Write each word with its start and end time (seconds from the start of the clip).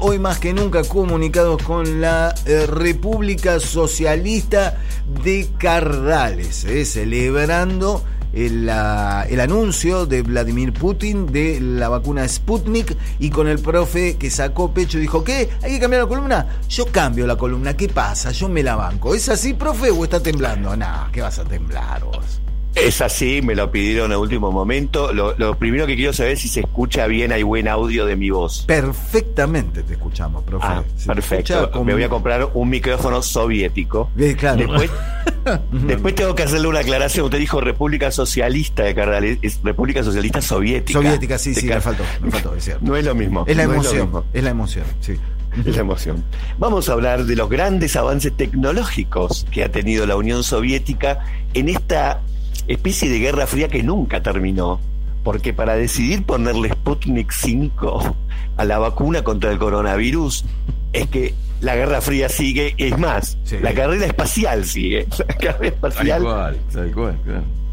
hoy 0.00 0.18
más 0.18 0.38
que 0.38 0.52
nunca 0.52 0.82
comunicados 0.84 1.62
con 1.62 2.00
la 2.00 2.34
eh, 2.46 2.66
República 2.66 3.60
Socialista 3.60 4.78
de 5.22 5.48
Cardales, 5.58 6.64
eh, 6.64 6.84
celebrando 6.84 8.02
el, 8.32 8.68
anuncio 8.68 10.06
de 10.06 10.22
Vladimir 10.22 10.72
Putin 10.72 11.26
de 11.26 11.60
la 11.60 11.88
vacuna 11.88 12.26
Sputnik 12.26 12.96
y 13.18 13.30
con 13.30 13.48
el 13.48 13.58
profe 13.58 14.16
que 14.16 14.30
sacó 14.30 14.72
pecho 14.72 14.98
y 14.98 15.02
dijo, 15.02 15.24
¿qué? 15.24 15.50
¿Hay 15.62 15.72
que 15.72 15.80
cambiar 15.80 16.02
la 16.02 16.08
columna? 16.08 16.46
Yo 16.68 16.86
cambio 16.86 17.26
la 17.26 17.36
columna, 17.36 17.76
¿qué 17.76 17.88
pasa? 17.88 18.30
Yo 18.32 18.48
me 18.48 18.62
la 18.62 18.76
banco. 18.76 19.14
¿Es 19.14 19.28
así, 19.28 19.54
profe, 19.54 19.90
o 19.90 20.04
está 20.04 20.22
temblando? 20.22 20.76
No, 20.76 21.08
¿qué 21.12 21.20
vas 21.20 21.38
a 21.38 21.44
temblar 21.44 22.04
vos? 22.04 22.40
Es 22.74 23.00
así, 23.00 23.42
me 23.42 23.54
lo 23.54 23.70
pidieron 23.70 24.12
a 24.12 24.18
último 24.18 24.52
momento. 24.52 25.12
Lo, 25.12 25.58
primero 25.58 25.86
que 25.86 25.96
quiero 25.96 26.12
saber 26.12 26.32
es 26.32 26.40
si 26.40 26.48
se 26.48 26.60
escucha 26.60 27.06
bien, 27.06 27.32
hay 27.32 27.42
buen 27.42 27.68
audio 27.68 28.06
de 28.06 28.16
mi 28.16 28.30
voz. 28.30 28.64
Perfectamente 28.66 29.82
te 29.82 29.94
escuchamos, 29.94 30.44
profe. 30.44 30.66
Ah, 30.66 30.82
perfecto. 31.06 31.84
Me 31.84 31.92
voy 31.92 32.04
a 32.04 32.08
comprar 32.08 32.50
un 32.54 32.68
micrófono 32.68 33.22
soviético. 33.22 34.10
Después, 34.14 34.90
después 35.72 36.14
tengo 36.14 36.34
que 36.34 36.44
hacerle 36.44 36.68
una 36.68 36.80
aclaración. 36.80 37.24
Usted 37.24 37.38
dijo 37.38 37.60
República 37.60 38.10
Socialista 38.10 38.84
de 38.84 38.94
Cardales, 38.94 39.38
es 39.42 39.60
República 39.62 40.04
Socialista 40.04 40.40
Soviética. 40.40 41.00
Soviética, 41.00 41.38
sí, 41.38 41.54
sí, 41.54 41.66
me 41.66 41.80
faltó, 41.80 42.04
me 42.20 42.30
faltó, 42.30 42.54
es 42.54 42.64
cierto. 42.64 42.84
No 42.90 42.96
es 42.96 43.04
lo 43.04 43.14
mismo. 43.14 43.44
Es 43.46 43.56
la 43.56 43.64
emoción, 43.64 44.24
es, 44.32 44.42
la 44.42 44.50
emoción, 44.50 44.84
sí. 45.00 45.16
Es 45.64 45.74
la 45.74 45.82
emoción. 45.82 46.24
Vamos 46.58 46.88
a 46.88 46.92
hablar 46.92 47.24
de 47.24 47.36
los 47.36 47.48
grandes 47.48 47.96
avances 47.96 48.32
tecnológicos 48.36 49.46
que 49.50 49.64
ha 49.64 49.70
tenido 49.70 50.06
la 50.06 50.16
Unión 50.16 50.44
Soviética 50.44 51.24
en 51.54 51.68
esta 51.68 52.20
especie 52.68 53.08
de 53.08 53.18
guerra 53.18 53.46
fría 53.46 53.68
que 53.68 53.82
nunca 53.82 54.22
terminó, 54.22 54.80
porque 55.22 55.52
para 55.52 55.74
decidir 55.74 56.24
ponerle 56.24 56.70
Sputnik 56.70 57.32
5 57.32 58.16
a 58.56 58.64
la 58.64 58.78
vacuna 58.78 59.22
contra 59.22 59.50
el 59.50 59.58
coronavirus, 59.58 60.44
es 60.92 61.08
que 61.08 61.34
la 61.60 61.76
guerra 61.76 62.00
fría 62.00 62.28
sigue, 62.28 62.74
es 62.78 62.98
más, 62.98 63.36
la 63.60 63.74
carrera 63.74 64.06
espacial 64.06 64.64
sigue. 64.64 65.06
La 65.28 65.34
carrera 65.36 65.74
espacial. 65.74 66.22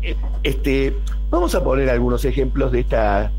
Eh, 0.01 0.15
este, 0.43 0.93
vamos 1.29 1.55
a 1.55 1.63
poner 1.63 1.89
algunos 1.89 2.25
ejemplos 2.25 2.71
de 2.71 2.81
esta, 2.81 3.31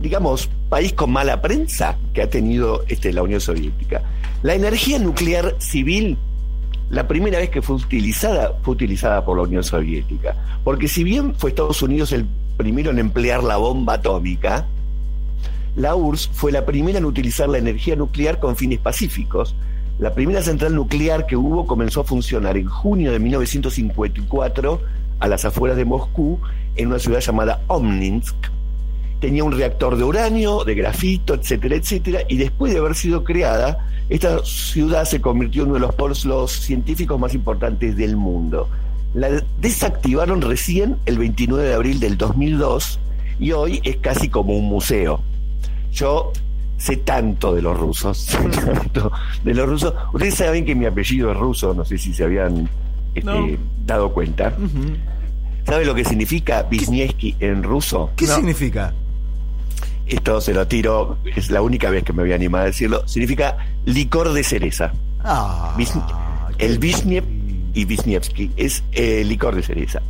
digamos, 0.00 0.50
país 0.68 0.92
con 0.92 1.12
mala 1.12 1.40
prensa 1.40 1.96
que 2.12 2.22
ha 2.22 2.30
tenido 2.30 2.84
este, 2.88 3.12
la 3.12 3.22
Unión 3.22 3.40
Soviética. 3.40 4.02
La 4.42 4.54
energía 4.54 4.98
nuclear 4.98 5.54
civil 5.58 6.18
la 6.92 7.08
primera 7.08 7.38
vez 7.38 7.48
que 7.48 7.62
fue 7.62 7.76
utilizada 7.76 8.52
fue 8.62 8.74
utilizada 8.74 9.24
por 9.24 9.38
la 9.38 9.44
Unión 9.44 9.64
Soviética. 9.64 10.36
Porque 10.62 10.88
si 10.88 11.02
bien 11.02 11.34
fue 11.34 11.48
Estados 11.48 11.82
Unidos 11.82 12.12
el 12.12 12.26
primero 12.58 12.90
en 12.90 12.98
emplear 12.98 13.42
la 13.42 13.56
bomba 13.56 13.94
atómica, 13.94 14.66
la 15.74 15.96
URSS 15.96 16.28
fue 16.34 16.52
la 16.52 16.66
primera 16.66 16.98
en 16.98 17.06
utilizar 17.06 17.48
la 17.48 17.56
energía 17.56 17.96
nuclear 17.96 18.38
con 18.38 18.56
fines 18.56 18.78
pacíficos. 18.78 19.54
La 19.98 20.12
primera 20.12 20.42
central 20.42 20.74
nuclear 20.74 21.24
que 21.24 21.34
hubo 21.34 21.66
comenzó 21.66 22.02
a 22.02 22.04
funcionar 22.04 22.58
en 22.58 22.66
junio 22.66 23.10
de 23.10 23.18
1954 23.18 24.82
a 25.18 25.28
las 25.28 25.46
afueras 25.46 25.78
de 25.78 25.86
Moscú, 25.86 26.40
en 26.76 26.88
una 26.88 26.98
ciudad 26.98 27.20
llamada 27.20 27.62
Omninsk. 27.68 28.36
Tenía 29.22 29.44
un 29.44 29.52
reactor 29.52 29.96
de 29.96 30.02
uranio, 30.02 30.64
de 30.64 30.74
grafito, 30.74 31.34
etcétera, 31.34 31.76
etcétera, 31.76 32.22
y 32.28 32.38
después 32.38 32.72
de 32.72 32.80
haber 32.80 32.96
sido 32.96 33.22
creada, 33.22 33.86
esta 34.08 34.44
ciudad 34.44 35.04
se 35.04 35.20
convirtió 35.20 35.62
en 35.62 35.68
uno 35.68 35.74
de 35.76 35.86
los 35.86 35.94
polos 35.94 36.26
científicos 36.50 37.20
más 37.20 37.32
importantes 37.32 37.96
del 37.96 38.16
mundo. 38.16 38.68
La 39.14 39.28
desactivaron 39.60 40.42
recién 40.42 40.96
el 41.06 41.18
29 41.18 41.68
de 41.68 41.72
abril 41.72 42.00
del 42.00 42.18
2002 42.18 42.98
y 43.38 43.52
hoy 43.52 43.80
es 43.84 43.98
casi 43.98 44.28
como 44.28 44.54
un 44.54 44.64
museo. 44.64 45.20
Yo 45.92 46.32
sé 46.78 46.96
tanto 46.96 47.54
de 47.54 47.62
los 47.62 47.78
rusos, 47.78 48.36
de 49.44 49.54
los 49.54 49.68
rusos. 49.68 49.94
Ustedes 50.12 50.34
saben 50.34 50.64
que 50.64 50.74
mi 50.74 50.86
apellido 50.86 51.30
es 51.30 51.36
ruso, 51.36 51.74
no 51.74 51.84
sé 51.84 51.96
si 51.96 52.12
se 52.12 52.24
habían 52.24 52.68
este, 53.14 53.56
dado 53.86 54.12
cuenta. 54.12 54.52
¿Sabe 55.64 55.84
lo 55.84 55.94
que 55.94 56.04
significa 56.04 56.66
Wisniewski 56.68 57.36
en 57.38 57.62
ruso? 57.62 58.10
¿Qué 58.16 58.26
significa? 58.26 58.92
Esto 60.06 60.40
se 60.40 60.54
lo 60.54 60.66
tiro, 60.66 61.18
es 61.36 61.50
la 61.50 61.62
única 61.62 61.90
vez 61.90 62.04
que 62.04 62.12
me 62.12 62.22
voy 62.22 62.32
a 62.32 62.36
animar 62.36 62.62
a 62.62 62.66
decirlo, 62.66 63.06
significa 63.06 63.56
licor 63.84 64.32
de 64.32 64.44
cereza. 64.44 64.92
Ah, 65.20 65.76
el 66.58 66.78
Wisniew 66.78 67.24
y 67.74 67.84
Wisniewski 67.84 68.50
es 68.56 68.82
el 68.92 69.28
licor 69.28 69.54
de 69.54 69.62
cereza. 69.62 70.02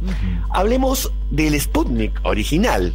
Hablemos 0.50 1.12
del 1.30 1.58
Sputnik 1.60 2.20
original. 2.24 2.94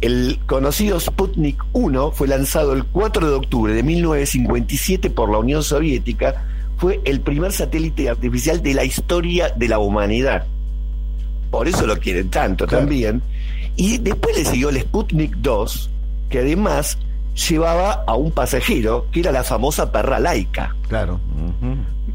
El 0.00 0.38
conocido 0.46 0.98
Sputnik 0.98 1.62
1 1.72 2.12
fue 2.12 2.26
lanzado 2.26 2.72
el 2.72 2.84
4 2.84 3.28
de 3.28 3.36
octubre 3.36 3.74
de 3.74 3.82
1957 3.82 5.10
por 5.10 5.30
la 5.30 5.38
Unión 5.38 5.62
Soviética. 5.62 6.46
Fue 6.78 7.00
el 7.04 7.20
primer 7.20 7.52
satélite 7.52 8.08
artificial 8.08 8.62
de 8.62 8.74
la 8.74 8.84
historia 8.84 9.50
de 9.50 9.68
la 9.68 9.78
humanidad. 9.78 10.46
Por 11.50 11.68
eso 11.68 11.86
lo 11.86 11.98
quieren 11.98 12.30
tanto 12.30 12.66
también. 12.66 13.22
Y 13.76 13.98
después 13.98 14.36
le 14.36 14.44
siguió 14.44 14.70
el 14.70 14.80
Sputnik 14.80 15.36
2, 15.36 15.90
que 16.30 16.38
además 16.38 16.98
llevaba 17.48 18.04
a 18.06 18.14
un 18.14 18.32
pasajero, 18.32 19.06
que 19.12 19.20
era 19.20 19.32
la 19.32 19.44
famosa 19.44 19.92
perra 19.92 20.18
laica. 20.18 20.74
Claro. 20.88 21.20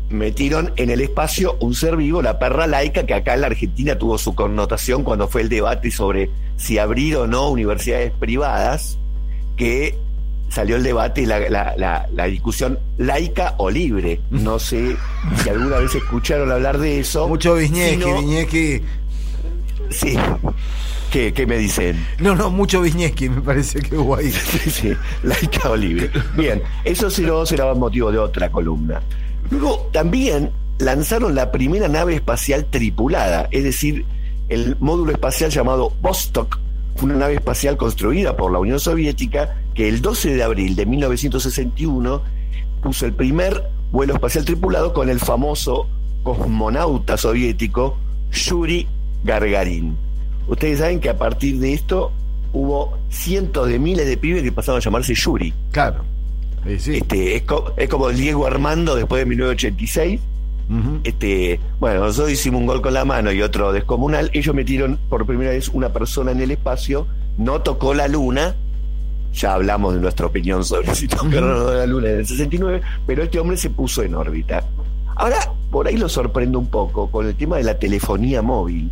Metieron 0.09 0.71
en 0.75 0.89
el 0.89 1.01
espacio 1.01 1.57
un 1.59 1.73
ser 1.73 1.97
vivo, 1.97 2.21
la 2.21 2.39
perra 2.39 2.67
laica, 2.67 3.05
que 3.05 3.13
acá 3.13 3.33
en 3.33 3.41
la 3.41 3.47
Argentina 3.47 3.97
tuvo 3.97 4.17
su 4.17 4.35
connotación 4.35 5.03
cuando 5.03 5.27
fue 5.27 5.41
el 5.41 5.49
debate 5.49 5.91
sobre 5.91 6.29
si 6.57 6.77
abrir 6.77 7.17
o 7.17 7.27
no 7.27 7.49
universidades 7.49 8.11
privadas, 8.11 8.97
que 9.57 9.97
salió 10.49 10.75
el 10.75 10.83
debate 10.83 11.21
y 11.21 11.25
la, 11.25 12.27
discusión 12.29 12.79
laica 12.97 13.55
o 13.57 13.69
libre. 13.69 14.21
No 14.29 14.59
sé 14.59 14.95
si 15.43 15.49
alguna 15.49 15.77
vez 15.77 15.95
escucharon 15.95 16.51
hablar 16.51 16.77
de 16.77 16.99
eso. 16.99 17.27
Mucho 17.27 17.55
Viñeque, 17.55 18.13
Viñeque. 18.13 18.83
Sí, 19.89 20.17
¿Qué, 21.11 21.45
me 21.47 21.57
dicen? 21.57 22.05
No, 22.19 22.35
no, 22.35 22.49
mucho 22.49 22.81
Viñeski 22.81 23.29
me 23.29 23.41
parece 23.41 23.79
que 23.79 23.97
hubo 23.97 24.17
ahí. 24.17 24.31
sí, 24.31 24.69
sí, 24.69 24.93
laica 25.23 25.73
libre. 25.75 26.11
Bien, 26.35 26.61
eso 26.83 27.09
será, 27.09 27.45
será 27.45 27.73
motivo 27.73 28.11
de 28.11 28.17
otra 28.17 28.51
columna. 28.51 29.01
Luego, 29.49 29.89
también 29.93 30.51
lanzaron 30.79 31.33
la 31.33 31.51
primera 31.51 31.87
nave 31.87 32.15
espacial 32.15 32.65
tripulada, 32.65 33.47
es 33.51 33.63
decir, 33.63 34.05
el 34.49 34.75
módulo 34.79 35.11
espacial 35.13 35.51
llamado 35.51 35.93
Vostok 36.01 36.59
fue 36.95 37.09
una 37.09 37.19
nave 37.19 37.35
espacial 37.35 37.77
construida 37.77 38.35
por 38.37 38.51
la 38.51 38.59
Unión 38.59 38.79
Soviética 38.79 39.57
que 39.73 39.89
el 39.89 40.01
12 40.01 40.35
de 40.35 40.43
abril 40.43 40.75
de 40.75 40.85
1961 40.85 42.21
puso 42.81 43.05
el 43.05 43.13
primer 43.13 43.69
vuelo 43.91 44.13
espacial 44.13 44.45
tripulado 44.45 44.93
con 44.93 45.09
el 45.09 45.19
famoso 45.19 45.87
cosmonauta 46.23 47.17
soviético 47.17 47.97
Yuri 48.31 48.87
Gagarin. 49.25 49.97
Ustedes 50.47 50.79
saben 50.79 50.99
que 50.99 51.09
a 51.09 51.17
partir 51.17 51.59
de 51.59 51.73
esto 51.73 52.11
hubo 52.53 52.97
cientos 53.09 53.67
de 53.67 53.79
miles 53.79 54.07
de 54.07 54.17
pibes 54.17 54.43
que 54.43 54.51
pasaron 54.51 54.79
a 54.79 54.83
llamarse 54.83 55.13
Yuri. 55.13 55.53
Claro. 55.71 56.03
Este, 56.65 57.35
es, 57.35 57.89
como 57.89 58.09
Diego 58.09 58.47
Armando 58.47 58.95
después 58.95 59.19
de 59.19 59.25
1986. 59.25 60.21
este, 61.03 61.59
bueno, 61.79 62.05
nosotros 62.05 62.31
hicimos 62.31 62.61
un 62.61 62.67
gol 62.67 62.81
con 62.81 62.93
la 62.93 63.05
mano 63.05 63.31
y 63.31 63.41
otro 63.41 63.71
descomunal. 63.71 64.29
Ellos 64.33 64.55
metieron 64.55 64.99
por 65.09 65.25
primera 65.25 65.51
vez 65.51 65.69
una 65.69 65.89
persona 65.89 66.31
en 66.31 66.41
el 66.41 66.51
espacio, 66.51 67.07
no 67.37 67.61
tocó 67.61 67.93
la 67.93 68.07
luna. 68.07 68.55
Ya 69.33 69.53
hablamos 69.53 69.93
de 69.93 69.99
nuestra 69.99 70.27
opinión 70.27 70.63
sobre 70.63 70.95
si 70.95 71.07
tocaron 71.07 71.77
la 71.77 71.85
luna 71.85 72.09
en 72.09 72.19
el 72.19 72.25
69, 72.25 72.81
pero 73.05 73.23
este 73.23 73.37
hombre 73.37 73.57
se 73.57 73.69
puso 73.69 74.01
en 74.01 74.15
órbita. 74.15 74.63
Ahora, 75.15 75.51
por 75.71 75.87
ahí 75.87 75.97
lo 75.97 76.09
sorprendo 76.09 76.59
un 76.59 76.67
poco 76.67 77.09
con 77.09 77.27
el 77.27 77.35
tema 77.35 77.57
de 77.57 77.63
la 77.63 77.79
telefonía 77.79 78.41
móvil 78.41 78.91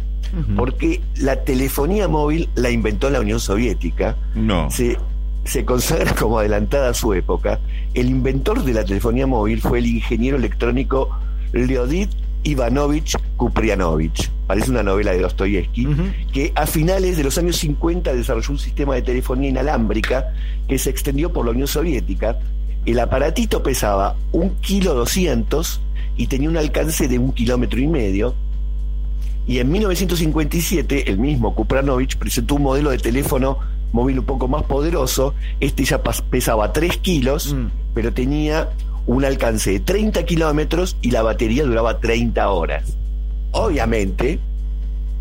porque 0.55 1.01
la 1.17 1.43
telefonía 1.43 2.07
móvil 2.07 2.49
la 2.55 2.71
inventó 2.71 3.09
la 3.09 3.19
Unión 3.19 3.39
Soviética. 3.39 4.15
No. 4.33 4.69
Se, 4.71 4.97
se 5.45 5.65
consagra 5.65 6.13
como 6.19 6.39
adelantada 6.39 6.89
a 6.89 6.93
su 6.93 7.13
época. 7.13 7.59
El 7.93 8.09
inventor 8.09 8.63
de 8.63 8.73
la 8.73 8.83
telefonía 8.83 9.27
móvil 9.27 9.61
fue 9.61 9.79
el 9.79 9.87
ingeniero 9.87 10.37
electrónico 10.37 11.09
Leodid 11.51 12.09
Ivanovich 12.43 13.15
Kuprianovich, 13.37 14.29
parece 14.47 14.71
una 14.71 14.83
novela 14.83 15.11
de 15.11 15.19
Dostoyevsky, 15.19 15.87
que 16.33 16.51
a 16.55 16.65
finales 16.65 17.15
de 17.15 17.23
los 17.23 17.37
años 17.37 17.55
50 17.57 18.13
desarrolló 18.13 18.51
un 18.51 18.59
sistema 18.59 18.95
de 18.95 19.01
telefonía 19.01 19.49
inalámbrica 19.49 20.33
que 20.67 20.77
se 20.77 20.89
extendió 20.89 21.31
por 21.31 21.45
la 21.45 21.51
Unión 21.51 21.67
Soviética. 21.67 22.37
El 22.85 22.99
aparatito 22.99 23.63
pesaba 23.63 24.17
un 24.33 24.55
kilo 24.55 24.93
doscientos 24.93 25.79
y 26.17 26.27
tenía 26.27 26.49
un 26.49 26.57
alcance 26.57 27.07
de 27.07 27.19
un 27.19 27.31
kilómetro 27.31 27.79
y 27.79 27.87
medio 27.87 28.35
y 29.45 29.59
en 29.59 29.71
1957, 29.71 31.09
el 31.09 31.17
mismo 31.17 31.53
Kupranovich 31.53 32.17
presentó 32.17 32.55
un 32.55 32.63
modelo 32.63 32.91
de 32.91 32.97
teléfono 32.97 33.59
móvil 33.91 34.19
un 34.19 34.25
poco 34.25 34.47
más 34.47 34.63
poderoso. 34.63 35.35
Este 35.59 35.83
ya 35.83 36.01
pesaba 36.01 36.71
3 36.71 36.97
kilos, 36.97 37.53
mm. 37.53 37.67
pero 37.93 38.13
tenía 38.13 38.69
un 39.05 39.25
alcance 39.25 39.71
de 39.71 39.79
30 39.81 40.23
kilómetros 40.25 40.95
y 41.01 41.11
la 41.11 41.23
batería 41.23 41.65
duraba 41.65 41.99
30 41.99 42.49
horas. 42.49 42.97
Obviamente, 43.51 44.39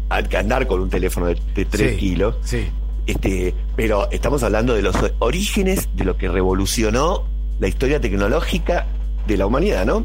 hay 0.08 0.24
que 0.24 0.36
andar 0.36 0.68
con 0.68 0.80
un 0.80 0.88
teléfono 0.88 1.26
de, 1.26 1.64
3 1.64 1.98
kilos. 1.98 2.36
Sí. 2.44 2.66
Este, 3.06 3.52
pero 3.74 4.08
estamos 4.12 4.44
hablando 4.44 4.74
de 4.74 4.82
los 4.82 4.94
orígenes 5.18 5.88
de 5.96 6.04
lo 6.04 6.16
que 6.16 6.28
revolucionó 6.28 7.24
la 7.58 7.66
historia 7.66 8.00
tecnológica 8.00 8.86
de 9.26 9.36
la 9.36 9.46
humanidad, 9.46 9.86
¿no? 9.86 10.04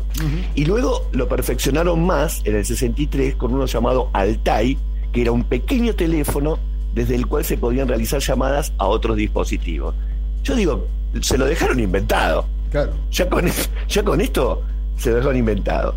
Y 0.55 0.65
luego 0.65 1.07
lo 1.11 1.27
perfeccionaron 1.27 2.05
más 2.05 2.41
en 2.45 2.55
el 2.55 2.65
63 2.65 3.35
con 3.35 3.53
uno 3.53 3.65
llamado 3.65 4.09
Altai, 4.13 4.77
que 5.11 5.21
era 5.21 5.31
un 5.31 5.43
pequeño 5.43 5.95
teléfono 5.95 6.59
desde 6.93 7.15
el 7.15 7.27
cual 7.27 7.45
se 7.45 7.57
podían 7.57 7.87
realizar 7.87 8.19
llamadas 8.19 8.73
a 8.77 8.87
otros 8.87 9.17
dispositivos. 9.17 9.95
Yo 10.43 10.55
digo, 10.55 10.87
se 11.21 11.37
lo 11.37 11.45
dejaron 11.45 11.79
inventado. 11.79 12.45
Claro. 12.71 12.91
Ya 13.11 13.29
con, 13.29 13.45
ya 13.87 14.03
con 14.03 14.21
esto 14.21 14.63
se 14.97 15.09
lo 15.09 15.17
dejaron 15.17 15.37
inventado. 15.37 15.95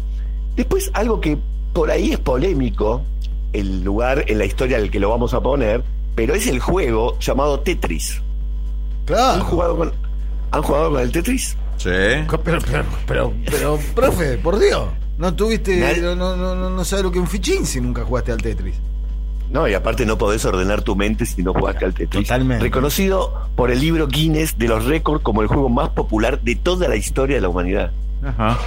Después, 0.57 0.91
algo 0.95 1.21
que 1.21 1.39
por 1.73 1.91
ahí 1.91 2.13
es 2.13 2.19
polémico, 2.19 3.03
el 3.53 3.83
lugar 3.83 4.25
en 4.27 4.39
la 4.39 4.45
historia 4.45 4.77
al 4.77 4.91
que 4.91 5.01
lo 5.01 5.09
vamos 5.11 5.35
a 5.35 5.41
poner, 5.41 5.83
pero 6.15 6.35
es 6.35 6.47
el 6.47 6.61
juego 6.61 7.19
llamado 7.19 7.61
Tetris. 7.61 8.21
Claro. 9.07 9.41
¿Han 9.41 9.41
jugado 9.41 9.77
con, 9.77 9.93
¿han 10.51 10.63
jugado 10.63 10.91
con 10.91 11.01
el 11.01 11.13
Tetris? 11.13 11.57
Sí. 11.81 11.89
Pero, 11.89 12.43
pero, 12.45 12.85
pero, 13.07 13.33
pero, 13.47 13.79
profe, 13.95 14.37
por 14.37 14.59
Dios. 14.59 14.85
No 15.17 15.35
tuviste, 15.35 15.99
no, 16.03 16.15
no, 16.15 16.37
no, 16.37 16.69
no 16.69 16.85
sabes 16.85 17.03
lo 17.03 17.11
que 17.11 17.19
es 17.19 17.23
un 17.23 17.29
fichín 17.29 17.65
si 17.65 17.81
nunca 17.81 18.05
jugaste 18.05 18.33
al 18.33 18.43
Tetris. 18.43 18.75
No, 19.51 19.67
y 19.67 19.73
aparte 19.73 20.05
no 20.05 20.19
podés 20.19 20.45
ordenar 20.45 20.83
tu 20.83 20.95
mente 20.95 21.25
si 21.25 21.43
no 21.43 21.55
jugaste 21.55 21.87
al 21.87 21.95
Tetris. 21.95 22.27
Totalmente. 22.27 22.63
Reconocido 22.63 23.49
por 23.57 23.71
el 23.71 23.81
libro 23.81 24.07
Guinness 24.09 24.59
de 24.59 24.69
los 24.69 24.85
récords 24.85 25.23
como 25.23 25.41
el 25.41 25.49
juego 25.49 25.71
más 25.71 25.89
popular 25.89 26.41
de 26.43 26.55
toda 26.55 26.87
la 26.87 26.97
historia 26.97 27.37
de 27.37 27.41
la 27.41 27.49
humanidad. 27.49 27.91
Ajá. 28.23 28.59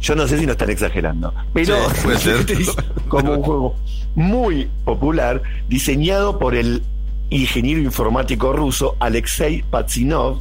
Yo 0.00 0.14
no 0.14 0.28
sé 0.28 0.38
si 0.38 0.46
no 0.46 0.52
están 0.52 0.70
exagerando, 0.70 1.34
pero 1.52 1.76
Sí, 1.90 1.96
puede 2.04 2.18
ser. 2.18 2.46
Tetris 2.46 2.70
como 3.08 3.32
un 3.32 3.42
juego 3.42 3.74
muy 4.14 4.70
popular, 4.84 5.42
diseñado 5.68 6.38
por 6.38 6.54
el 6.54 6.84
ingeniero 7.28 7.80
informático 7.80 8.52
ruso 8.52 8.94
Alexei 9.00 9.64
Patsinov, 9.68 10.38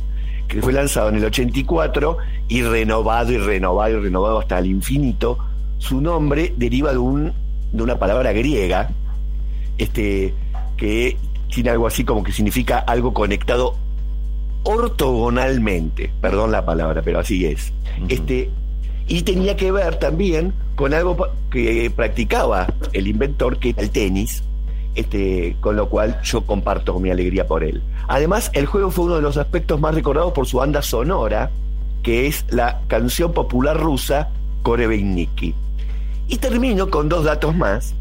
que 0.48 0.62
fue 0.62 0.74
lanzado 0.74 1.10
en 1.10 1.16
el 1.16 1.26
84 1.26 2.18
y 2.48 2.62
renovado 2.62 3.32
y 3.32 3.38
renovado 3.38 3.98
y 3.98 4.04
renovado 4.04 4.40
hasta 4.40 4.60
el 4.60 4.68
infinito. 4.68 5.38
Su 5.78 6.02
nombre 6.02 6.54
deriva 6.58 6.92
de, 6.92 6.98
un, 6.98 7.34
de 7.72 7.84
una 7.84 7.98
palabra 7.98 8.32
griega, 8.34 8.90
este, 9.78 10.34
que 10.78 11.18
tiene 11.54 11.70
algo 11.70 11.88
así 11.88 12.04
como 12.04 12.24
que 12.24 12.32
significa 12.32 12.80
algo 12.80 13.14
conectado 13.14 13.76
ortogonalmente, 14.64 16.12
perdón 16.22 16.52
la 16.52 16.66
palabra, 16.66 17.02
pero 17.04 17.20
así 17.20 17.46
es. 17.46 17.72
Este, 18.10 18.50
y 19.08 19.22
tenía 19.22 19.56
que 19.56 19.72
ver 19.72 19.98
también 19.98 20.54
con 20.76 20.94
algo 20.94 21.30
que 21.52 21.92
practicaba 21.96 22.68
el 22.94 23.08
inventor, 23.08 23.60
que 23.60 23.70
era 23.70 23.82
el 23.82 23.92
tenis, 23.92 24.44
este, 24.96 25.56
con 25.62 25.76
lo 25.76 25.90
cual 25.90 26.20
yo 26.24 26.46
comparto 26.46 27.00
mi 27.00 27.12
alegría 27.12 27.46
por 27.48 27.64
él. 27.64 27.82
Además, 28.08 28.50
el 28.54 28.66
juego 28.66 28.92
fue 28.92 29.06
uno 29.06 29.16
de 29.16 29.22
los 29.22 29.38
aspectos 29.38 29.80
más 29.80 29.94
recordados 29.94 30.34
por 30.34 30.48
su 30.48 30.58
banda 30.58 30.82
sonora, 30.82 31.52
que 32.02 32.28
es 32.28 32.46
la 32.50 32.82
canción 32.88 33.34
popular 33.34 33.80
rusa 33.80 34.30
Korebeniki. 34.64 35.54
Y 36.28 36.38
termino 36.38 36.90
con 36.90 37.10
dos 37.10 37.26
datos 37.26 37.56
más. 37.56 37.94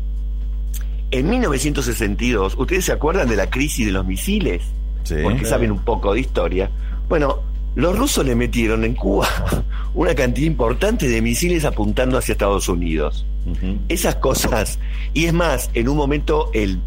En 1.10 1.28
1962, 1.28 2.56
¿ustedes 2.56 2.86
se 2.86 2.92
acuerdan 2.92 3.28
de 3.28 3.36
la 3.36 3.50
crisis 3.50 3.86
de 3.86 3.92
los 3.92 4.06
misiles? 4.06 4.62
Sí. 5.04 5.16
porque 5.22 5.44
saben 5.44 5.70
un 5.70 5.80
poco 5.80 6.14
de 6.14 6.20
historia. 6.20 6.70
Bueno, 7.10 7.40
los 7.74 7.98
rusos 7.98 8.24
le 8.24 8.34
metieron 8.34 8.84
en 8.84 8.94
Cuba 8.94 9.28
una 9.94 10.14
cantidad 10.14 10.46
importante 10.46 11.08
de 11.08 11.20
misiles 11.20 11.64
apuntando 11.64 12.18
hacia 12.18 12.32
Estados 12.32 12.68
Unidos. 12.68 13.26
Esas 13.88 14.16
cosas. 14.16 14.78
Y 15.12 15.26
es 15.26 15.32
más, 15.32 15.70
en 15.74 15.88
un 15.88 15.96
momento 15.96 16.50
el, 16.54 16.80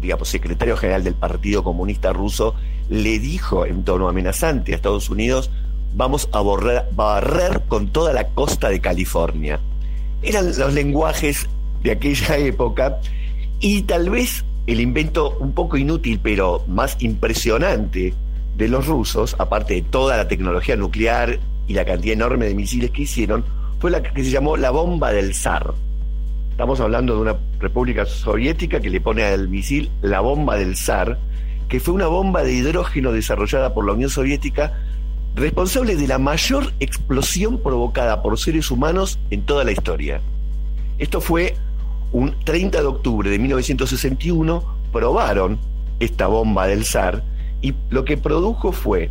digamos, 0.00 0.28
secretario 0.28 0.76
general 0.76 1.04
del 1.04 1.14
Partido 1.14 1.64
Comunista 1.64 2.12
Ruso 2.12 2.54
le 2.88 3.18
dijo 3.18 3.66
en 3.66 3.84
tono 3.84 4.08
amenazante 4.08 4.72
a 4.72 4.76
Estados 4.76 5.10
Unidos, 5.10 5.50
vamos 5.94 6.28
a 6.32 6.40
borrar, 6.40 6.88
barrer 6.94 7.62
con 7.68 7.88
toda 7.88 8.12
la 8.12 8.28
costa 8.28 8.68
de 8.68 8.80
California. 8.80 9.60
Eran 10.22 10.46
los 10.58 10.72
lenguajes 10.72 11.46
de 11.82 11.92
aquella 11.92 12.36
época 12.38 12.98
y 13.60 13.82
tal 13.82 14.10
vez 14.10 14.44
el 14.66 14.80
invento 14.80 15.36
un 15.40 15.52
poco 15.52 15.76
inútil, 15.76 16.20
pero 16.22 16.64
más 16.66 16.96
impresionante 17.00 18.14
de 18.56 18.68
los 18.68 18.86
rusos, 18.86 19.36
aparte 19.38 19.74
de 19.74 19.82
toda 19.82 20.16
la 20.16 20.28
tecnología 20.28 20.76
nuclear 20.76 21.38
y 21.66 21.74
la 21.74 21.84
cantidad 21.84 22.14
enorme 22.14 22.46
de 22.46 22.54
misiles 22.54 22.90
que 22.90 23.02
hicieron, 23.02 23.44
fue 23.84 23.90
la 23.90 24.02
que 24.02 24.24
se 24.24 24.30
llamó 24.30 24.56
la 24.56 24.70
bomba 24.70 25.12
del 25.12 25.34
zar. 25.34 25.74
Estamos 26.52 26.80
hablando 26.80 27.16
de 27.16 27.20
una 27.20 27.36
república 27.60 28.06
soviética 28.06 28.80
que 28.80 28.88
le 28.88 28.98
pone 28.98 29.24
al 29.24 29.50
misil 29.50 29.90
la 30.00 30.20
bomba 30.20 30.56
del 30.56 30.74
zar, 30.74 31.18
que 31.68 31.80
fue 31.80 31.92
una 31.92 32.06
bomba 32.06 32.44
de 32.44 32.54
hidrógeno 32.54 33.12
desarrollada 33.12 33.74
por 33.74 33.84
la 33.84 33.92
Unión 33.92 34.08
Soviética, 34.08 34.72
responsable 35.34 35.96
de 35.96 36.08
la 36.08 36.16
mayor 36.16 36.72
explosión 36.80 37.58
provocada 37.58 38.22
por 38.22 38.38
seres 38.38 38.70
humanos 38.70 39.18
en 39.30 39.42
toda 39.42 39.64
la 39.64 39.72
historia. 39.72 40.22
Esto 40.96 41.20
fue 41.20 41.54
un 42.10 42.34
30 42.42 42.80
de 42.80 42.86
octubre 42.86 43.28
de 43.28 43.38
1961, 43.38 44.64
probaron 44.94 45.58
esta 46.00 46.26
bomba 46.26 46.66
del 46.68 46.86
zar 46.86 47.22
y 47.60 47.74
lo 47.90 48.06
que 48.06 48.16
produjo 48.16 48.72
fue 48.72 49.10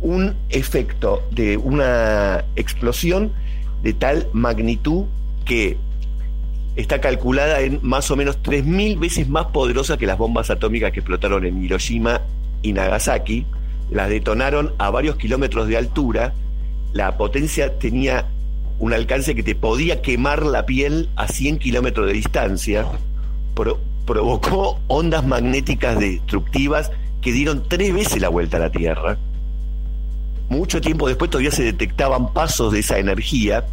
un 0.00 0.34
efecto 0.48 1.22
de 1.30 1.56
una 1.56 2.44
explosión 2.56 3.30
de 3.82 3.92
tal 3.92 4.28
magnitud 4.32 5.04
que 5.44 5.76
está 6.76 7.00
calculada 7.00 7.60
en 7.60 7.80
más 7.82 8.10
o 8.10 8.16
menos 8.16 8.38
3.000 8.42 8.98
veces 8.98 9.28
más 9.28 9.46
poderosa 9.46 9.96
que 9.98 10.06
las 10.06 10.18
bombas 10.18 10.50
atómicas 10.50 10.92
que 10.92 11.00
explotaron 11.00 11.44
en 11.44 11.62
Hiroshima 11.62 12.20
y 12.62 12.72
Nagasaki. 12.72 13.46
Las 13.90 14.08
detonaron 14.08 14.72
a 14.78 14.90
varios 14.90 15.16
kilómetros 15.16 15.66
de 15.68 15.76
altura. 15.76 16.32
La 16.92 17.16
potencia 17.16 17.78
tenía 17.78 18.26
un 18.78 18.92
alcance 18.92 19.34
que 19.34 19.42
te 19.42 19.54
podía 19.54 20.00
quemar 20.00 20.44
la 20.46 20.64
piel 20.66 21.08
a 21.16 21.26
100 21.28 21.58
kilómetros 21.58 22.06
de 22.06 22.12
distancia. 22.12 22.86
Pro- 23.54 23.80
provocó 24.06 24.78
ondas 24.88 25.24
magnéticas 25.26 25.98
destructivas 25.98 26.90
que 27.20 27.32
dieron 27.32 27.64
tres 27.68 27.92
veces 27.92 28.20
la 28.22 28.28
vuelta 28.28 28.56
a 28.56 28.60
la 28.60 28.70
Tierra. 28.70 29.18
Mucho 30.50 30.80
tiempo 30.80 31.08
después 31.08 31.30
todavía 31.30 31.50
se 31.50 31.62
detectaban 31.62 32.32
pasos 32.32 32.72
de 32.72 32.80
esa 32.80 32.98
energía 32.98 33.64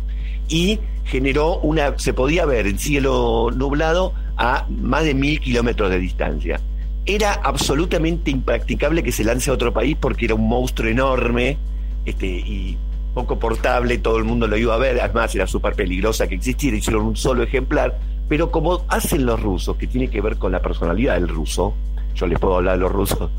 y 0.47 0.79
generó 1.03 1.57
una, 1.57 1.97
se 1.99 2.13
podía 2.13 2.45
ver 2.45 2.67
en 2.67 2.79
cielo 2.79 3.49
nublado 3.53 4.13
a 4.37 4.65
más 4.69 5.03
de 5.03 5.13
mil 5.13 5.39
kilómetros 5.41 5.89
de 5.89 5.99
distancia. 5.99 6.61
Era 7.05 7.33
absolutamente 7.33 8.31
impracticable 8.31 9.03
que 9.03 9.11
se 9.11 9.23
lance 9.23 9.49
a 9.49 9.53
otro 9.53 9.73
país 9.73 9.97
porque 9.99 10.25
era 10.25 10.35
un 10.35 10.47
monstruo 10.47 10.89
enorme 10.89 11.57
este, 12.05 12.27
y 12.27 12.77
poco 13.13 13.39
portable, 13.39 13.97
todo 13.97 14.17
el 14.17 14.25
mundo 14.25 14.47
lo 14.47 14.57
iba 14.57 14.75
a 14.75 14.77
ver, 14.77 14.99
además 15.01 15.33
era 15.33 15.47
súper 15.47 15.73
peligrosa 15.73 16.27
que 16.27 16.35
existiera, 16.35 16.77
hicieron 16.77 17.03
un 17.03 17.15
solo 17.15 17.41
ejemplar, 17.41 17.97
pero 18.29 18.51
como 18.51 18.85
hacen 18.89 19.25
los 19.25 19.41
rusos, 19.41 19.75
que 19.77 19.87
tiene 19.87 20.09
que 20.09 20.21
ver 20.21 20.37
con 20.37 20.51
la 20.51 20.61
personalidad 20.61 21.15
del 21.15 21.27
ruso, 21.27 21.73
yo 22.13 22.27
les 22.27 22.37
puedo 22.37 22.57
hablar 22.57 22.75
de 22.75 22.81
los 22.81 22.91
rusos 22.91 23.31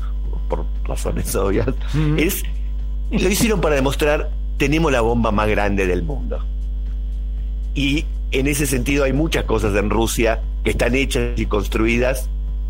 por 0.49 0.65
razones 0.83 1.33
obvias, 1.35 1.67
es, 2.17 2.43
lo 3.11 3.29
hicieron 3.29 3.61
para 3.61 3.75
demostrar, 3.75 4.29
tenemos 4.57 4.91
la 4.91 5.01
bomba 5.01 5.31
más 5.31 5.47
grande 5.47 5.87
del 5.87 6.03
mundo. 6.03 6.39
Y 7.73 8.05
en 8.31 8.47
ese 8.47 8.67
sentido 8.67 9.03
hay 9.05 9.13
muchas 9.13 9.45
cosas 9.45 9.75
en 9.75 9.89
Rusia 9.89 10.41
que 10.63 10.71
están 10.71 10.95
hechas 10.95 11.39
y 11.39 11.45
construidas 11.45 12.29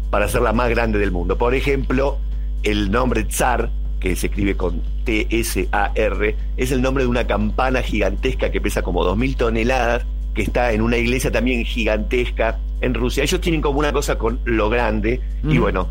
para 0.09 0.27
ser 0.27 0.41
la 0.41 0.53
más 0.53 0.69
grande 0.69 0.99
del 0.99 1.11
mundo. 1.11 1.37
Por 1.37 1.55
ejemplo, 1.55 2.17
el 2.63 2.91
nombre 2.91 3.23
Tsar, 3.23 3.69
que 3.99 4.15
se 4.15 4.27
escribe 4.27 4.55
con 4.55 4.81
T-S-A-R, 5.03 6.35
es 6.57 6.71
el 6.71 6.81
nombre 6.81 7.03
de 7.03 7.09
una 7.09 7.27
campana 7.27 7.81
gigantesca 7.81 8.51
que 8.51 8.61
pesa 8.61 8.81
como 8.81 9.03
2.000 9.03 9.35
toneladas, 9.35 10.05
que 10.33 10.43
está 10.43 10.71
en 10.71 10.81
una 10.81 10.97
iglesia 10.97 11.31
también 11.31 11.65
gigantesca 11.65 12.59
en 12.81 12.93
Rusia. 12.93 13.23
Ellos 13.23 13.41
tienen 13.41 13.61
como 13.61 13.79
una 13.79 13.91
cosa 13.91 14.17
con 14.17 14.39
lo 14.45 14.69
grande 14.69 15.21
y 15.43 15.57
bueno, 15.57 15.89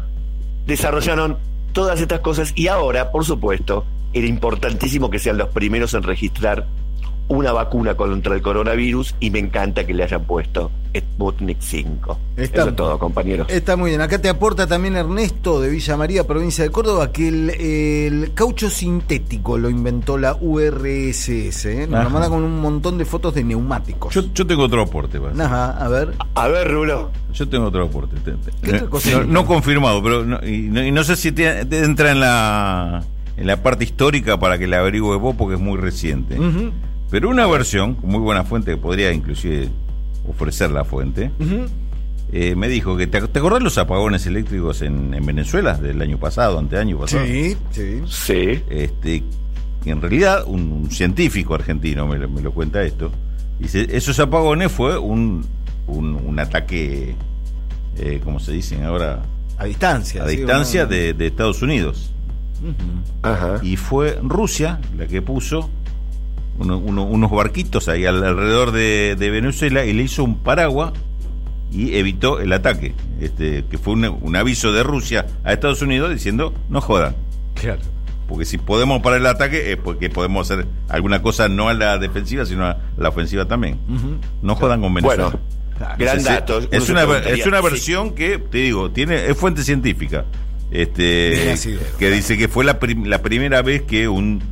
desarrollaron 0.66 1.36
todas 1.72 2.00
estas 2.00 2.20
cosas 2.20 2.52
y 2.56 2.68
ahora, 2.68 3.12
por 3.12 3.24
supuesto, 3.24 3.84
era 4.12 4.26
importantísimo 4.26 5.10
que 5.10 5.18
sean 5.18 5.38
los 5.38 5.48
primeros 5.48 5.94
en 5.94 6.02
registrar 6.02 6.66
una 7.30 7.52
vacuna 7.52 7.94
contra 7.94 8.34
el 8.34 8.40
coronavirus 8.40 9.14
y 9.20 9.28
me 9.30 9.38
encanta 9.38 9.84
que 9.84 9.92
le 9.92 10.02
hayan 10.02 10.24
puesto 10.24 10.70
Sputnik 10.96 11.58
5. 11.60 12.18
Está- 12.38 12.60
Eso 12.62 12.70
es 12.70 12.76
todo, 12.76 12.98
compañeros. 12.98 13.46
Está 13.50 13.76
muy 13.76 13.90
bien. 13.90 14.00
Acá 14.00 14.18
te 14.18 14.30
aporta 14.30 14.66
también 14.66 14.96
Ernesto 14.96 15.60
de 15.60 15.68
Villa 15.68 15.98
María, 15.98 16.26
provincia 16.26 16.64
de 16.64 16.70
Córdoba, 16.70 17.12
que 17.12 17.28
el, 17.28 17.50
el 17.50 18.32
caucho 18.32 18.70
sintético 18.70 19.58
lo 19.58 19.68
inventó 19.68 20.16
la 20.16 20.38
URSS. 20.40 21.66
¿eh? 21.66 21.86
Nos 21.86 22.04
lo 22.04 22.08
manda 22.08 22.30
con 22.30 22.42
un 22.42 22.60
montón 22.62 22.96
de 22.96 23.04
fotos 23.04 23.34
de 23.34 23.44
neumáticos. 23.44 24.14
Yo, 24.14 24.22
yo 24.32 24.46
tengo 24.46 24.62
otro 24.64 24.80
aporte. 24.80 25.20
pues. 25.20 25.38
Ajá, 25.38 25.72
a 25.84 25.88
ver. 25.88 26.14
A 26.34 26.48
ver, 26.48 26.70
Rulo. 26.70 27.10
Yo 27.34 27.46
tengo 27.46 27.66
otro 27.66 27.84
aporte. 27.84 28.16
Te- 28.20 28.32
te- 28.32 28.50
¿Qué 28.62 28.68
otra 28.70 28.80
no, 28.80 28.90
cosa? 28.90 29.10
no- 29.10 29.24
no 29.24 29.44
confirmado, 29.46 30.02
pero 30.02 30.24
no, 30.24 30.38
y, 30.46 30.62
no, 30.62 30.82
y 30.82 30.90
no 30.90 31.04
sé 31.04 31.14
si 31.14 31.30
te- 31.32 31.66
te 31.66 31.84
entra 31.84 32.10
en 32.12 32.20
la 32.20 33.04
en 33.38 33.46
la 33.46 33.62
parte 33.62 33.84
histórica 33.84 34.38
para 34.38 34.58
que 34.58 34.66
la 34.66 34.80
averigüe 34.80 35.16
vos 35.16 35.36
porque 35.36 35.54
es 35.54 35.60
muy 35.60 35.78
reciente. 35.78 36.36
Pero 37.10 37.30
una 37.30 37.46
versión, 37.46 37.94
con 37.94 38.10
muy 38.10 38.20
buena 38.20 38.44
fuente, 38.44 38.72
que 38.72 38.76
podría 38.76 39.12
inclusive 39.12 39.68
ofrecer 40.28 40.70
la 40.70 40.84
fuente, 40.84 41.30
eh, 42.32 42.54
me 42.56 42.68
dijo 42.68 42.96
que 42.96 43.06
te, 43.06 43.20
¿te 43.20 43.38
acordás 43.38 43.62
los 43.62 43.78
apagones 43.78 44.26
eléctricos 44.26 44.82
en, 44.82 45.14
en 45.14 45.24
Venezuela 45.24 45.74
del 45.74 46.02
año 46.02 46.18
pasado, 46.18 46.58
anteaño 46.58 46.98
pasado? 46.98 47.24
Sí, 47.24 47.56
sí. 47.70 48.02
Sí. 48.06 48.62
Este, 48.68 49.22
en 49.84 50.02
realidad 50.02 50.44
un, 50.46 50.90
científico 50.90 51.54
argentino 51.54 52.06
me 52.06 52.18
lo, 52.18 52.28
me 52.28 52.42
lo, 52.42 52.52
cuenta 52.52 52.82
esto, 52.82 53.12
dice, 53.58 53.86
esos 53.90 54.18
apagones 54.18 54.72
fue 54.72 54.98
un, 54.98 55.46
un, 55.86 56.38
ataque, 56.40 57.14
eh, 57.96 58.20
como 58.22 58.40
se 58.40 58.52
dicen 58.52 58.82
ahora? 58.82 59.22
A 59.56 59.64
distancia. 59.64 60.24
A 60.24 60.26
distancia 60.26 60.86
de, 60.86 61.14
de, 61.14 61.26
Estados 61.28 61.62
Unidos. 61.62 62.12
Y 63.62 63.76
fue 63.76 64.18
Rusia 64.22 64.80
la 64.96 65.06
que 65.06 65.22
puso 65.22 65.70
unos 66.58 67.30
barquitos 67.30 67.88
ahí 67.88 68.04
alrededor 68.04 68.72
de, 68.72 69.16
Venezuela 69.18 69.84
y 69.84 69.92
le 69.92 70.02
hizo 70.02 70.24
un 70.24 70.38
paraguas 70.38 70.92
y 71.70 71.96
evitó 71.96 72.40
el 72.40 72.52
ataque. 72.52 72.94
Este, 73.20 73.64
que 73.64 73.78
fue 73.78 73.94
un, 73.94 74.36
aviso 74.36 74.72
de 74.72 74.82
Rusia 74.82 75.26
a 75.44 75.52
Estados 75.52 75.82
Unidos 75.82 76.10
diciendo 76.10 76.54
no 76.68 76.80
jodan. 76.80 77.14
Claro. 77.54 77.80
Porque 78.28 78.44
si 78.44 78.58
podemos 78.58 79.00
parar 79.02 79.20
el 79.20 79.26
ataque 79.26 79.72
es 79.72 79.78
porque 79.78 80.10
podemos 80.10 80.50
hacer 80.50 80.66
alguna 80.88 81.22
cosa 81.22 81.48
no 81.48 81.68
a 81.68 81.74
la 81.74 81.98
defensiva, 81.98 82.44
sino 82.44 82.66
a 82.66 82.78
la 82.96 83.08
ofensiva 83.08 83.46
también. 83.46 83.78
No 84.42 84.54
jodan 84.54 84.80
con 84.82 84.92
Venezuela. 84.92 85.30
Bueno, 85.30 85.40
gran 85.98 86.22
dato. 86.22 86.60
Es 86.70 86.90
una, 86.90 87.04
es 87.18 87.46
una 87.46 87.60
versión 87.60 88.14
que, 88.14 88.38
te 88.38 88.58
digo, 88.58 88.90
tiene 88.90 89.26
es 89.26 89.36
fuente 89.36 89.62
científica. 89.62 90.26
Este, 90.70 91.54
que 91.98 92.10
dice 92.10 92.36
que 92.36 92.48
fue 92.48 92.64
la, 92.64 92.78
la 93.04 93.22
primera 93.22 93.62
vez 93.62 93.82
que 93.82 94.08
un 94.08 94.42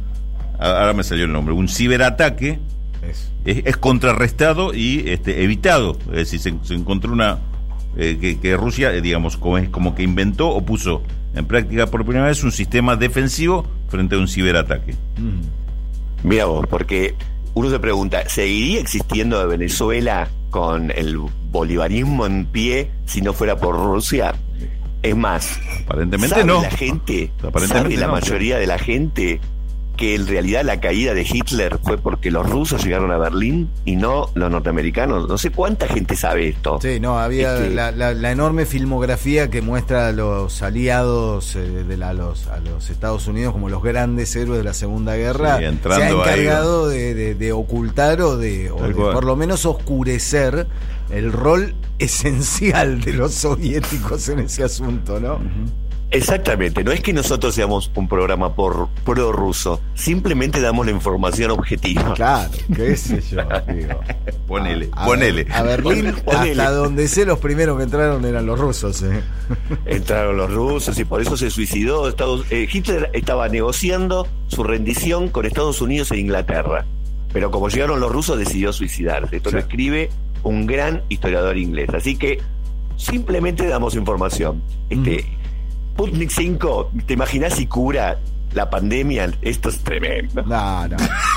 ahora 0.59 0.93
me 0.93 1.05
salió 1.05 1.25
el 1.25 1.33
nombre, 1.33 1.55
un 1.55 1.69
ciberataque 1.69 2.59
es, 3.45 3.77
contrarrestado 3.77 4.75
y 4.75 5.09
este, 5.09 5.45
evitado. 5.45 5.97
Es 6.11 6.31
decir, 6.31 6.41
se, 6.63 6.75
encontró 6.75 7.13
una. 7.13 7.39
Eh, 7.97 8.39
que, 8.43 8.57
Rusia, 8.57 8.93
eh, 8.93 9.01
digamos, 9.01 9.37
como, 9.37 9.59
es, 9.59 9.69
como 9.69 9.95
que 9.95 10.03
inventó 10.03 10.49
o 10.49 10.65
puso 10.65 11.03
en 11.35 11.47
práctica 11.47 11.87
por 11.87 12.05
primera 12.05 12.27
vez 12.27 12.43
un 12.43 12.53
sistema 12.53 12.97
defensivo 12.97 13.67
frente 13.89 14.17
a 14.17 14.19
un 14.19 14.29
ciberataque. 14.29 14.95
Mm. 15.17 16.29
Mira 16.29 16.47
vos, 16.47 16.67
porque 16.69 17.15
uno 17.55 17.71
se 17.71 17.79
pregunta, 17.79 18.29
¿seguiría 18.29 18.81
existiendo 18.81 19.47
Venezuela 19.47 20.29
con 20.51 20.91
el 20.91 21.17
bolivarismo 21.51 22.27
en 22.27 22.47
pie 22.47 22.91
si 23.07 23.23
no 23.23 23.33
fuera 23.33 23.57
por 23.57 23.77
Rusia? 23.77 24.35
Es 25.03 25.17
más, 25.17 25.61
aparentemente 25.85 26.45
no. 26.45 26.63
La 26.63 26.71
gente, 26.71 27.31
aparentemente 27.43 27.97
la 27.97 28.09
mayoría 28.09 28.59
de 28.59 28.67
la 28.67 28.79
gente 28.79 29.41
que 29.97 30.15
en 30.15 30.27
realidad 30.27 30.63
la 30.65 30.81
caída 30.81 31.15
de 31.15 31.23
Hitler 31.23 31.79
fue 31.83 31.99
porque 31.99 32.31
los 32.31 32.49
rusos 32.49 32.85
llegaron 32.85 33.11
a 33.11 33.19
Berlín 33.19 33.69
y 33.85 33.97
no 33.97 34.31
los 34.35 34.51
norteamericanos. 34.51 35.29
No 35.29 35.39
sé 35.39 35.51
cuánta 35.51 35.89
gente 35.89 36.17
sabe 36.17 36.49
esto. 36.49 36.79
Sí, 36.81 37.01
no, 37.01 37.19
había 37.19 37.55
este, 37.57 37.75
la, 37.75 38.31
enorme 38.31 38.67
filmografía 38.67 39.51
que 39.51 39.63
muestra 39.63 40.09
a 40.09 40.13
los 40.13 40.63
aliados 40.63 41.57
eh, 41.57 41.61
de 41.61 41.97
la, 41.97 42.13
los, 42.13 42.47
a 42.49 42.59
los 42.61 42.91
Estados 42.91 43.27
Unidos 43.27 43.53
como 43.53 43.69
los 43.69 43.83
grandes 43.83 44.35
héroes 44.37 44.59
de 44.59 44.65
la 44.65 44.75
Segunda 44.75 45.17
Guerra. 45.17 45.59
se 45.59 45.65
ha 45.65 46.11
encargado 46.11 46.89
de, 46.89 47.53
ocultar 47.53 48.21
o 48.21 48.37
de, 48.37 48.71
por 48.71 49.25
lo 49.25 49.37
menos 49.37 49.65
oscurecer 49.65 50.67
el 51.11 51.33
rol 51.33 51.75
esencial 51.99 53.01
de 53.01 53.15
los 53.15 53.33
soviéticos 53.33 54.29
en 54.29 54.41
ese 54.41 54.65
asunto, 54.65 55.21
¿no? 55.21 55.41
Exactamente, 56.11 56.85
no 56.85 56.93
es 56.93 57.01
que 57.01 57.13
nosotros 57.13 57.55
seamos 57.55 57.91
un 57.97 58.09
programa 58.09 58.55
por 58.55 58.89
pro 59.05 59.33
ruso, 59.33 59.81
simplemente 59.95 60.61
damos 60.61 60.87
la 60.87 60.93
información 60.93 61.51
objetiva. 61.51 62.15
Claro, 62.15 62.51
qué 62.75 62.97
sé 62.97 63.21
yo, 63.21 63.43
digo. 63.75 64.01
ponele, 64.47 64.89
ponele. 65.05 65.47
a 65.51 65.63
Berlín, 65.63 66.15
hasta 66.27 66.71
donde 66.71 67.09
sé, 67.09 67.27
los 67.27 67.41
primeros 67.41 67.77
que 67.77 67.85
entraron 67.85 68.25
eran 68.25 68.47
los 68.47 68.59
rusos. 68.59 69.03
¿eh? 69.03 69.21
Entraron 69.85 70.37
los 70.37 70.53
rusos 70.53 70.97
y 70.99 71.05
por 71.05 71.21
eso 71.21 71.37
se 71.37 71.51
suicidó. 71.51 72.09
Estados, 72.09 72.47
eh, 72.51 72.69
Hitler 72.73 73.11
estaba 73.13 73.49
negociando 73.49 74.29
su 74.47 74.63
rendición 74.63 75.29
con 75.29 75.45
Estados 75.45 75.81
Unidos 75.81 76.13
e 76.13 76.19
Inglaterra, 76.19 76.87
pero 77.33 77.51
como 77.51 77.69
llegaron 77.69 77.99
los 77.99 78.13
rusos 78.13 78.39
decidió 78.39 78.73
suicidarse. 78.73 79.37
Esto 79.37 79.51
lo 79.51 79.59
escribe 79.59 80.11
un 80.45 80.67
gran 80.67 81.03
historiador 81.09 81.57
inglés. 81.59 81.89
Así 81.93 82.17
que 82.17 82.41
simplemente 82.97 83.67
damos 83.67 83.97
información. 83.97 84.63
Este, 84.89 85.27
Sputnik 85.97 86.29
5, 86.29 86.91
¿te 87.07 87.15
imaginas 87.15 87.55
si 87.55 87.67
cura 87.67 88.19
la 88.53 88.69
pandemia? 88.69 89.33
Esto 89.41 89.71
es 89.71 89.79
tremendo. 89.79 90.43
No, 90.43 90.87
no, 90.89 90.97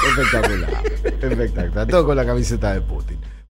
espectacular. 0.09 0.83
espectacular. 1.31 1.87
Todo 1.87 2.05
con 2.05 2.17
la 2.17 2.25
camiseta 2.25 2.73
de 2.73 2.81
Putin. 2.81 3.17